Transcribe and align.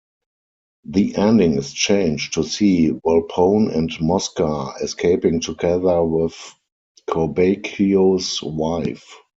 The 0.85 1.15
ending 1.15 1.59
is 1.59 1.73
changed 1.73 2.33
to 2.33 2.43
see 2.43 2.89
Volpone 2.89 3.69
and 3.71 3.91
Mosca 4.01 4.73
escaping 4.81 5.41
together 5.41 6.03
with 6.03 6.35
Corbaccio's 7.07 8.41
wife. 8.41 9.13